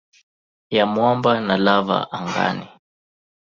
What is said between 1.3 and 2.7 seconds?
na lava angani.